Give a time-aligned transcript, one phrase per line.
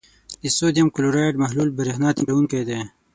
[0.41, 2.79] د سوډیم کلورایډ محلول برېښنا تیروونکی دی.